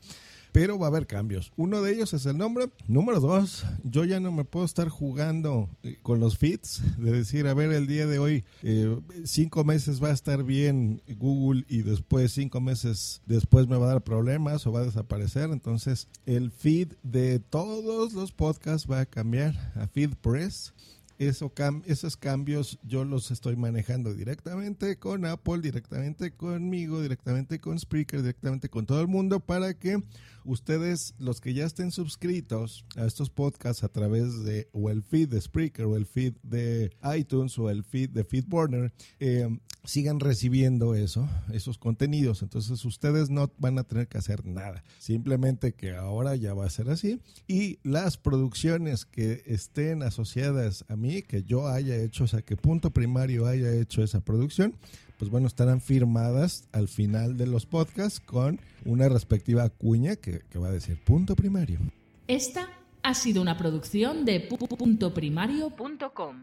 pero 0.55 0.79
va 0.79 0.85
a 0.85 0.89
haber 0.89 1.05
cambios. 1.05 1.51
Uno 1.57 1.81
de 1.81 1.91
ellos 1.91 2.13
es 2.13 2.25
el 2.25 2.37
nombre. 2.37 2.69
Número 2.87 3.19
dos, 3.19 3.65
yo 3.83 4.05
ya 4.05 4.21
no 4.21 4.31
me 4.31 4.45
puedo 4.45 4.65
estar 4.65 4.87
jugando 4.87 5.69
eh, 5.83 5.97
con 6.01 6.21
los 6.21 6.37
feeds, 6.37 6.81
de 6.97 7.11
decir, 7.11 7.45
a 7.47 7.53
ver, 7.53 7.73
el 7.73 7.87
día 7.87 8.07
de 8.07 8.19
hoy, 8.19 8.45
eh, 8.63 8.97
cinco 9.25 9.65
meses 9.65 10.01
va 10.01 10.11
a 10.11 10.13
estar 10.13 10.45
bien 10.45 11.01
Google 11.17 11.65
y 11.67 11.81
después 11.81 12.31
cinco 12.31 12.61
meses 12.61 13.21
después 13.25 13.67
me 13.67 13.75
va 13.75 13.87
a 13.87 13.89
dar 13.95 14.03
problemas 14.05 14.65
o 14.65 14.71
va 14.71 14.79
a 14.79 14.85
desaparecer. 14.85 15.49
Entonces, 15.49 16.07
el 16.25 16.51
feed 16.51 16.93
de 17.03 17.39
todos 17.39 18.13
los 18.13 18.31
podcasts 18.31 18.89
va 18.89 19.01
a 19.01 19.05
cambiar 19.05 19.73
a 19.75 19.87
FeedPress. 19.87 20.73
Eso 21.17 21.53
esos 21.85 22.17
cambios 22.17 22.77
yo 22.83 23.05
los 23.05 23.31
estoy 23.31 23.55
manejando 23.55 24.13
directamente 24.13 24.99
con 24.99 25.25
Apple, 25.25 25.59
directamente 25.61 26.31
conmigo, 26.31 27.01
directamente 27.01 27.59
con 27.59 27.79
Spreaker, 27.79 28.21
directamente 28.21 28.69
con 28.69 28.85
todo 28.85 28.99
el 28.99 29.07
mundo 29.07 29.39
para 29.39 29.73
que 29.75 30.03
ustedes, 30.43 31.15
los 31.17 31.39
que 31.39 31.53
ya 31.53 31.65
estén 31.65 31.91
suscritos 31.91 32.85
a 32.97 33.05
estos 33.05 33.29
podcasts 33.29 33.83
a 33.83 33.89
través 33.89 34.43
de 34.43 34.67
o 34.73 34.89
el 34.89 35.03
feed 35.03 35.29
de 35.29 35.41
Spreaker 35.41 35.85
o 35.85 35.95
el 35.95 36.05
feed 36.05 36.33
de 36.43 36.91
iTunes 37.17 37.57
o 37.57 37.69
el 37.69 37.83
feed 37.83 38.09
de 38.09 38.23
FeedBurner, 38.23 38.93
eh, 39.19 39.47
sigan 39.85 40.19
recibiendo 40.19 40.95
eso, 40.95 41.27
esos 41.53 41.77
contenidos. 41.77 42.41
Entonces 42.41 42.83
ustedes 42.85 43.29
no 43.29 43.51
van 43.57 43.77
a 43.77 43.83
tener 43.83 44.07
que 44.07 44.17
hacer 44.17 44.45
nada. 44.45 44.83
Simplemente 44.99 45.73
que 45.73 45.95
ahora 45.95 46.35
ya 46.35 46.53
va 46.53 46.65
a 46.65 46.69
ser 46.69 46.89
así. 46.89 47.19
Y 47.47 47.79
las 47.83 48.17
producciones 48.17 49.05
que 49.05 49.43
estén 49.45 50.03
asociadas 50.03 50.85
a 50.87 50.95
mí, 50.95 51.21
que 51.21 51.43
yo 51.43 51.67
haya 51.67 51.95
hecho, 51.97 52.25
o 52.25 52.27
sea, 52.27 52.41
que 52.41 52.57
Punto 52.57 52.91
Primario 52.91 53.47
haya 53.47 53.71
hecho 53.73 54.03
esa 54.03 54.21
producción, 54.21 54.75
pues 55.17 55.31
bueno, 55.31 55.47
estarán 55.47 55.81
firmadas 55.81 56.67
al 56.71 56.87
final 56.87 57.37
de 57.37 57.47
los 57.47 57.65
podcasts 57.65 58.19
con 58.19 58.59
una 58.83 59.07
respectiva 59.07 59.69
cuña 59.69 60.15
que, 60.15 60.41
que 60.49 60.59
va 60.59 60.67
a 60.67 60.71
decir 60.71 60.99
Punto 61.03 61.35
Primario. 61.35 61.79
Esta 62.27 62.69
ha 63.03 63.13
sido 63.13 63.41
una 63.41 63.55
producción 63.55 64.25
de 64.25 64.39
puntoprimario.com. 64.41 66.35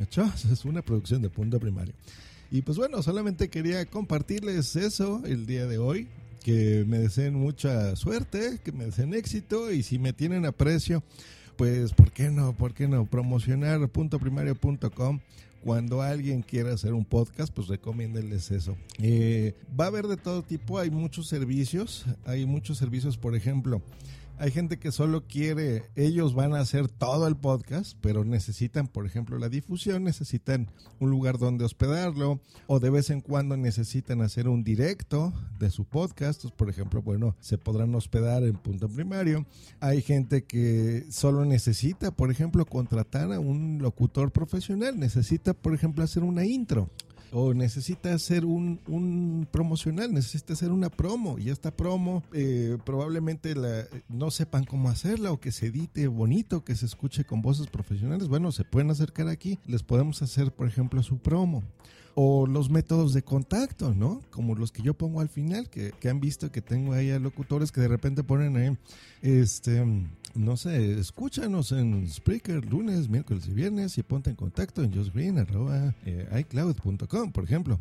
¿Hecho? 0.00 0.30
Es 0.52 0.64
una 0.64 0.82
producción 0.82 1.22
de 1.22 1.28
Punto 1.28 1.58
Primario. 1.58 1.94
Y 2.54 2.62
pues 2.62 2.78
bueno, 2.78 3.02
solamente 3.02 3.48
quería 3.48 3.84
compartirles 3.84 4.76
eso 4.76 5.22
el 5.26 5.44
día 5.44 5.66
de 5.66 5.78
hoy. 5.78 6.06
Que 6.44 6.84
me 6.86 7.00
deseen 7.00 7.34
mucha 7.34 7.96
suerte, 7.96 8.60
que 8.62 8.70
me 8.70 8.84
deseen 8.84 9.12
éxito 9.12 9.72
y 9.72 9.82
si 9.82 9.98
me 9.98 10.12
tienen 10.12 10.46
aprecio, 10.46 11.02
pues 11.56 11.92
¿por 11.92 12.12
qué 12.12 12.30
no? 12.30 12.52
¿Por 12.52 12.72
qué 12.72 12.86
no? 12.86 13.06
Promocionar 13.06 13.88
puntoprimario.com 13.88 15.18
cuando 15.64 16.00
alguien 16.00 16.42
quiera 16.42 16.72
hacer 16.72 16.92
un 16.92 17.04
podcast, 17.04 17.52
pues 17.52 17.66
recomiéndenles 17.66 18.52
eso. 18.52 18.76
Eh, 19.02 19.54
va 19.68 19.86
a 19.86 19.88
haber 19.88 20.06
de 20.06 20.16
todo 20.16 20.44
tipo, 20.44 20.78
hay 20.78 20.90
muchos 20.90 21.26
servicios, 21.26 22.04
hay 22.24 22.46
muchos 22.46 22.78
servicios, 22.78 23.16
por 23.16 23.34
ejemplo, 23.34 23.82
hay 24.38 24.50
gente 24.50 24.78
que 24.78 24.92
solo 24.92 25.24
quiere, 25.26 25.84
ellos 25.94 26.34
van 26.34 26.54
a 26.54 26.60
hacer 26.60 26.88
todo 26.88 27.26
el 27.28 27.36
podcast, 27.36 27.96
pero 28.00 28.24
necesitan, 28.24 28.88
por 28.88 29.06
ejemplo, 29.06 29.38
la 29.38 29.48
difusión, 29.48 30.04
necesitan 30.04 30.68
un 31.00 31.10
lugar 31.10 31.38
donde 31.38 31.64
hospedarlo, 31.64 32.40
o 32.66 32.80
de 32.80 32.90
vez 32.90 33.10
en 33.10 33.20
cuando 33.20 33.56
necesitan 33.56 34.22
hacer 34.22 34.48
un 34.48 34.64
directo 34.64 35.32
de 35.58 35.70
su 35.70 35.84
podcast. 35.84 36.44
por 36.56 36.68
ejemplo, 36.68 37.02
bueno, 37.02 37.36
se 37.40 37.58
podrán 37.58 37.94
hospedar 37.94 38.42
en 38.42 38.54
punto 38.54 38.88
primario. 38.88 39.46
Hay 39.80 40.02
gente 40.02 40.44
que 40.44 41.06
solo 41.10 41.44
necesita, 41.44 42.10
por 42.10 42.30
ejemplo, 42.30 42.66
contratar 42.66 43.32
a 43.32 43.40
un 43.40 43.78
locutor 43.80 44.32
profesional, 44.32 44.98
necesita, 44.98 45.54
por 45.54 45.74
ejemplo, 45.74 46.02
hacer 46.04 46.24
una 46.24 46.44
intro 46.44 46.90
o 47.36 47.52
necesita 47.52 48.14
hacer 48.14 48.44
un, 48.44 48.80
un, 48.86 49.48
promocional, 49.50 50.14
necesita 50.14 50.52
hacer 50.52 50.70
una 50.70 50.88
promo 50.88 51.36
y 51.36 51.50
esta 51.50 51.72
promo 51.72 52.22
eh, 52.32 52.78
probablemente 52.86 53.56
la, 53.56 53.88
no 54.08 54.30
sepan 54.30 54.62
cómo 54.62 54.88
hacerla 54.88 55.32
o 55.32 55.40
que 55.40 55.50
se 55.50 55.66
edite 55.66 56.06
bonito, 56.06 56.64
que 56.64 56.76
se 56.76 56.86
escuche 56.86 57.24
con 57.24 57.42
voces 57.42 57.66
profesionales. 57.66 58.28
Bueno, 58.28 58.52
se 58.52 58.62
pueden 58.62 58.88
acercar 58.90 59.26
aquí, 59.26 59.58
les 59.66 59.82
podemos 59.82 60.22
hacer, 60.22 60.52
por 60.52 60.68
ejemplo, 60.68 61.02
su 61.02 61.18
promo 61.18 61.64
o 62.14 62.46
los 62.46 62.70
métodos 62.70 63.12
de 63.12 63.22
contacto, 63.22 63.92
¿no? 63.92 64.20
Como 64.30 64.54
los 64.54 64.70
que 64.70 64.82
yo 64.82 64.94
pongo 64.94 65.20
al 65.20 65.28
final, 65.28 65.68
que, 65.68 65.90
que 65.98 66.08
han 66.08 66.20
visto 66.20 66.52
que 66.52 66.62
tengo 66.62 66.92
ahí 66.92 67.10
a 67.10 67.18
locutores 67.18 67.72
que 67.72 67.80
de 67.80 67.88
repente 67.88 68.22
ponen 68.22 68.56
ahí, 68.56 68.78
este, 69.22 69.84
no 70.34 70.56
sé, 70.56 70.98
escúchanos 70.98 71.70
en 71.72 72.08
Spreaker 72.08 72.64
lunes, 72.64 73.08
miércoles 73.08 73.46
y 73.48 73.52
viernes 73.52 73.98
y 73.98 74.02
ponte 74.02 74.30
en 74.30 74.36
contacto 74.36 74.82
en 74.82 74.94
justgreen.icloud.com, 74.94 77.32
por 77.32 77.44
ejemplo. 77.44 77.78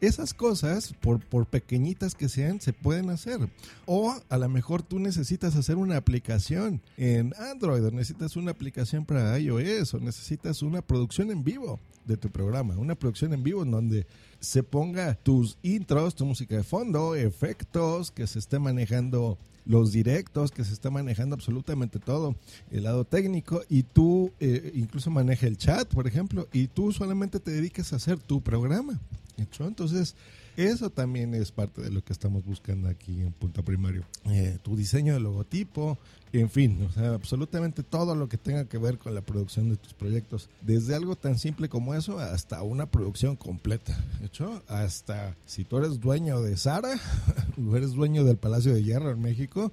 Esas 0.00 0.34
cosas, 0.34 0.92
por, 1.00 1.24
por 1.24 1.46
pequeñitas 1.46 2.14
que 2.14 2.28
sean, 2.28 2.60
se 2.60 2.74
pueden 2.74 3.08
hacer. 3.08 3.38
O 3.86 4.14
a 4.28 4.38
lo 4.38 4.48
mejor 4.50 4.82
tú 4.82 4.98
necesitas 4.98 5.56
hacer 5.56 5.76
una 5.76 5.96
aplicación 5.96 6.82
en 6.98 7.32
Android, 7.38 7.82
o 7.84 7.90
necesitas 7.90 8.36
una 8.36 8.50
aplicación 8.50 9.06
para 9.06 9.38
iOS, 9.38 9.94
o 9.94 10.00
necesitas 10.00 10.60
una 10.62 10.82
producción 10.82 11.30
en 11.30 11.42
vivo 11.42 11.80
de 12.04 12.18
tu 12.18 12.28
programa, 12.28 12.76
una 12.76 12.96
producción 12.96 13.32
en 13.32 13.42
vivo 13.42 13.62
en 13.62 13.70
donde 13.70 14.06
se 14.40 14.62
ponga 14.62 15.14
tus 15.14 15.56
intros, 15.62 16.14
tu 16.14 16.26
música 16.26 16.56
de 16.56 16.64
fondo, 16.64 17.14
efectos, 17.14 18.10
que 18.10 18.26
se 18.26 18.40
esté 18.40 18.58
manejando 18.58 19.38
los 19.66 19.92
directos, 19.92 20.50
que 20.50 20.64
se 20.64 20.72
está 20.72 20.90
manejando 20.90 21.34
absolutamente 21.34 21.98
todo, 21.98 22.36
el 22.70 22.84
lado 22.84 23.04
técnico, 23.04 23.62
y 23.68 23.82
tú 23.82 24.32
eh, 24.40 24.72
incluso 24.74 25.10
maneja 25.10 25.46
el 25.46 25.56
chat, 25.56 25.88
por 25.92 26.06
ejemplo, 26.06 26.48
y 26.52 26.68
tú 26.68 26.92
solamente 26.92 27.40
te 27.40 27.50
dediques 27.50 27.92
a 27.92 27.96
hacer 27.96 28.18
tu 28.18 28.40
programa. 28.40 29.00
Entonces, 29.36 30.14
eso 30.56 30.90
también 30.90 31.34
es 31.34 31.50
parte 31.50 31.82
de 31.82 31.90
lo 31.90 32.04
que 32.04 32.12
estamos 32.12 32.44
buscando 32.44 32.88
aquí 32.88 33.22
en 33.22 33.32
Punto 33.32 33.64
Primario. 33.64 34.04
Eh, 34.26 34.58
tu 34.62 34.76
diseño 34.76 35.14
de 35.14 35.20
logotipo, 35.20 35.98
en 36.32 36.48
fin, 36.48 36.80
o 36.88 36.92
sea, 36.92 37.14
absolutamente 37.14 37.82
todo 37.82 38.14
lo 38.14 38.28
que 38.28 38.38
tenga 38.38 38.64
que 38.66 38.78
ver 38.78 38.98
con 38.98 39.14
la 39.14 39.20
producción 39.20 39.68
de 39.70 39.76
tus 39.76 39.94
proyectos. 39.94 40.48
Desde 40.62 40.94
algo 40.94 41.16
tan 41.16 41.38
simple 41.38 41.68
como 41.68 41.94
eso 41.94 42.18
hasta 42.20 42.62
una 42.62 42.86
producción 42.86 43.34
completa. 43.34 43.98
¿Hecho? 44.22 44.62
Hasta 44.68 45.36
si 45.44 45.64
tú 45.64 45.78
eres 45.78 46.00
dueño 46.00 46.40
de 46.40 46.56
Sara, 46.56 46.94
eres 47.74 47.92
dueño 47.92 48.24
del 48.24 48.36
Palacio 48.36 48.74
de 48.74 48.82
Hierro 48.82 49.10
en 49.10 49.20
México, 49.20 49.72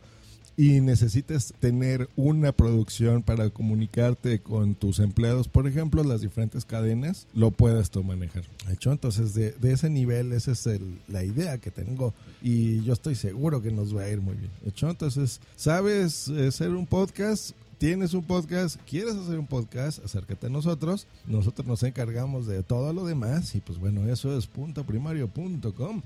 y 0.57 0.81
necesitas 0.81 1.53
tener 1.59 2.09
una 2.15 2.51
producción 2.51 3.23
para 3.23 3.50
comunicarte 3.50 4.39
con 4.39 4.75
tus 4.75 5.00
empleados, 5.00 5.47
por 5.47 5.67
ejemplo, 5.67 6.03
las 6.03 6.21
diferentes 6.21 6.65
cadenas, 6.65 7.27
lo 7.33 7.51
puedes 7.51 7.89
tú 7.89 8.03
manejar. 8.03 8.43
¿Hecho? 8.69 8.91
Entonces, 8.91 9.33
de, 9.33 9.53
de 9.53 9.71
ese 9.71 9.89
nivel, 9.89 10.33
esa 10.33 10.51
es 10.51 10.67
el, 10.67 11.00
la 11.07 11.23
idea 11.23 11.57
que 11.57 11.71
tengo 11.71 12.13
y 12.41 12.83
yo 12.83 12.93
estoy 12.93 13.15
seguro 13.15 13.61
que 13.61 13.71
nos 13.71 13.95
va 13.95 14.03
a 14.03 14.09
ir 14.09 14.21
muy 14.21 14.35
bien. 14.35 14.51
¿Hecho? 14.65 14.89
Entonces, 14.89 15.39
¿sabes 15.55 16.27
hacer 16.29 16.69
un 16.69 16.85
podcast? 16.85 17.55
tienes 17.81 18.13
un 18.13 18.21
podcast, 18.21 18.79
quieres 18.88 19.15
hacer 19.15 19.39
un 19.39 19.47
podcast, 19.47 20.05
acércate 20.05 20.45
a 20.45 20.50
nosotros. 20.51 21.07
Nosotros 21.25 21.65
nos 21.65 21.81
encargamos 21.81 22.45
de 22.45 22.61
todo 22.61 22.93
lo 22.93 23.05
demás 23.05 23.55
y 23.55 23.59
pues 23.59 23.79
bueno, 23.79 24.07
eso 24.07 24.38
es 24.38 24.45
puntoprimario.com. 24.45 26.03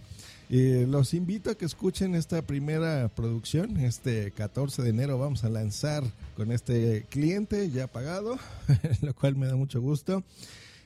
Eh, 0.49 0.85
los 0.87 1.13
invito 1.13 1.49
a 1.49 1.55
que 1.55 1.65
escuchen 1.65 2.15
esta 2.15 2.41
primera 2.43 3.09
producción. 3.09 3.77
Este 3.77 4.31
14 4.31 4.83
de 4.83 4.89
enero 4.89 5.17
vamos 5.17 5.43
a 5.43 5.49
lanzar 5.49 6.03
con 6.35 6.51
este 6.51 7.05
cliente 7.09 7.69
ya 7.71 7.87
pagado, 7.87 8.37
lo 9.01 9.13
cual 9.15 9.35
me 9.35 9.47
da 9.47 9.55
mucho 9.55 9.81
gusto 9.81 10.23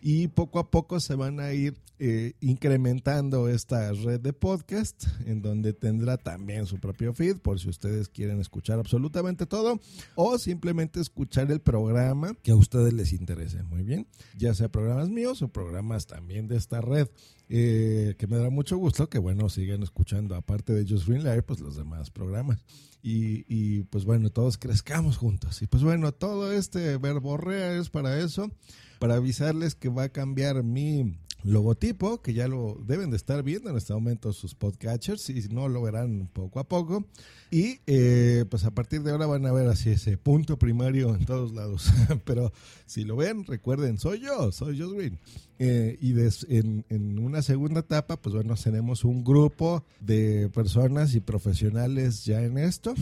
y 0.01 0.27
poco 0.29 0.59
a 0.59 0.69
poco 0.69 0.99
se 0.99 1.15
van 1.15 1.39
a 1.39 1.51
ir 1.51 1.75
eh, 1.99 2.33
incrementando 2.39 3.49
esta 3.49 3.91
red 3.91 4.21
de 4.21 4.31
podcast 4.31 5.05
en 5.25 5.41
donde 5.41 5.73
tendrá 5.73 6.17
también 6.17 6.65
su 6.65 6.79
propio 6.79 7.13
feed 7.13 7.37
por 7.37 7.59
si 7.59 7.69
ustedes 7.69 8.07
quieren 8.07 8.39
escuchar 8.39 8.79
absolutamente 8.79 9.45
todo 9.45 9.79
o 10.15 10.37
simplemente 10.37 11.01
escuchar 11.01 11.51
el 11.51 11.59
programa 11.59 12.35
que 12.41 12.51
a 12.51 12.55
ustedes 12.55 12.93
les 12.93 13.11
interese 13.11 13.63
muy 13.63 13.83
bien 13.83 14.07
ya 14.37 14.53
sea 14.53 14.69
programas 14.69 15.09
míos 15.09 15.41
o 15.41 15.49
programas 15.49 16.07
también 16.07 16.47
de 16.47 16.55
esta 16.55 16.79
red 16.79 17.09
eh, 17.49 18.15
que 18.17 18.27
me 18.27 18.37
da 18.37 18.49
mucho 18.49 18.77
gusto 18.77 19.09
que, 19.09 19.17
bueno, 19.17 19.49
sigan 19.49 19.81
escuchando, 19.83 20.35
aparte 20.35 20.71
de 20.73 20.87
Just 20.87 21.07
Green 21.07 21.23
Live, 21.23 21.43
pues 21.43 21.59
los 21.59 21.75
demás 21.75 22.11
programas. 22.11 22.63
Y, 23.01 23.45
y, 23.47 23.83
pues 23.83 24.05
bueno, 24.05 24.29
todos 24.29 24.57
crezcamos 24.57 25.17
juntos. 25.17 25.61
Y 25.61 25.67
pues 25.67 25.83
bueno, 25.83 26.11
todo 26.11 26.51
este 26.51 26.97
verborrea 26.97 27.73
es 27.77 27.89
para 27.89 28.19
eso, 28.19 28.51
para 28.99 29.15
avisarles 29.15 29.73
que 29.73 29.89
va 29.89 30.03
a 30.03 30.09
cambiar 30.09 30.63
mi 30.63 31.17
logotipo, 31.43 32.21
que 32.21 32.33
ya 32.33 32.47
lo 32.47 32.77
deben 32.85 33.11
de 33.11 33.17
estar 33.17 33.43
viendo 33.43 33.69
en 33.69 33.77
este 33.77 33.93
momento 33.93 34.33
sus 34.33 34.55
podcatchers, 34.55 35.29
y 35.29 35.47
no 35.49 35.69
lo 35.69 35.81
verán 35.81 36.29
poco 36.33 36.59
a 36.59 36.67
poco. 36.67 37.05
Y 37.51 37.79
eh, 37.87 38.45
pues 38.49 38.65
a 38.65 38.71
partir 38.71 39.01
de 39.01 39.11
ahora 39.11 39.25
van 39.25 39.45
a 39.45 39.51
ver 39.51 39.67
así 39.67 39.89
ese 39.89 40.17
punto 40.17 40.57
primario 40.59 41.15
en 41.15 41.25
todos 41.25 41.51
lados. 41.53 41.91
Pero 42.25 42.51
si 42.85 43.05
lo 43.05 43.15
ven, 43.15 43.45
recuerden, 43.45 43.97
soy 43.97 44.19
yo, 44.19 44.51
soy 44.51 44.79
Josh 44.79 44.93
Green. 44.93 45.19
Eh, 45.57 45.97
y 45.99 46.13
des, 46.13 46.45
en, 46.49 46.85
en, 46.89 47.19
una 47.19 47.41
segunda 47.41 47.81
etapa, 47.81 48.17
pues 48.17 48.35
bueno, 48.35 48.55
tenemos 48.55 49.03
un 49.03 49.23
grupo 49.23 49.83
de 49.99 50.49
personas 50.53 51.15
y 51.15 51.19
profesionales 51.19 52.23
ya 52.23 52.41
en 52.43 52.57
esto. 52.57 52.93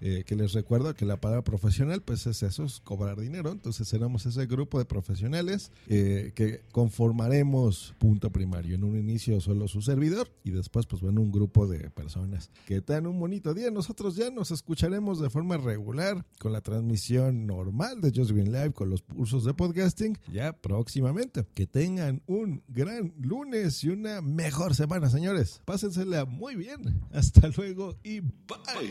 Eh, 0.00 0.24
que 0.26 0.36
les 0.36 0.52
recuerdo 0.52 0.94
que 0.94 1.04
la 1.04 1.20
palabra 1.20 1.42
profesional, 1.42 2.02
pues 2.02 2.26
es 2.26 2.42
eso, 2.42 2.64
es 2.64 2.80
cobrar 2.80 3.20
dinero. 3.20 3.50
Entonces 3.50 3.88
seremos 3.88 4.26
ese 4.26 4.46
grupo 4.46 4.78
de 4.78 4.84
profesionales 4.84 5.72
eh, 5.88 6.32
que 6.34 6.62
conformaremos 6.72 7.94
punto 7.98 8.30
primario. 8.30 8.74
En 8.74 8.84
un 8.84 8.96
inicio 8.96 9.40
solo 9.40 9.68
su 9.68 9.82
servidor 9.82 10.30
y 10.44 10.50
después, 10.50 10.86
pues 10.86 11.02
bueno, 11.02 11.20
un 11.20 11.32
grupo 11.32 11.66
de 11.66 11.90
personas 11.90 12.50
que 12.66 12.80
tengan 12.80 13.06
un 13.06 13.18
bonito 13.18 13.54
día. 13.54 13.70
Nosotros 13.70 14.16
ya 14.16 14.30
nos 14.30 14.50
escucharemos 14.50 15.20
de 15.20 15.30
forma 15.30 15.56
regular 15.56 16.24
con 16.38 16.52
la 16.52 16.60
transmisión 16.60 17.46
normal 17.46 18.00
de 18.00 18.12
Just 18.14 18.30
Green 18.30 18.52
Live, 18.52 18.72
con 18.72 18.90
los 18.90 19.02
cursos 19.02 19.44
de 19.44 19.54
podcasting, 19.54 20.16
ya 20.32 20.52
próximamente. 20.52 21.46
Que 21.54 21.66
tengan 21.66 22.22
un 22.26 22.62
gran 22.68 23.14
lunes 23.20 23.82
y 23.84 23.88
una 23.88 24.20
mejor 24.20 24.74
semana, 24.74 25.10
señores. 25.10 25.60
Pásensela 25.64 26.24
muy 26.24 26.54
bien. 26.56 27.00
Hasta 27.12 27.48
luego 27.48 27.96
y 28.02 28.20
bye. 28.20 28.90